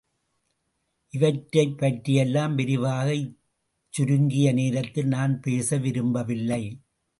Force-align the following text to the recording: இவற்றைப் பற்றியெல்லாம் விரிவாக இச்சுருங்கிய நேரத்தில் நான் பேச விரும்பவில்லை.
இவற்றைப் 1.13 1.77
பற்றியெல்லாம் 1.77 2.55
விரிவாக 2.55 3.07
இச்சுருங்கிய 3.13 4.53
நேரத்தில் 4.53 5.07
நான் 5.07 5.39
பேச 5.39 5.77
விரும்பவில்லை. 5.77 6.63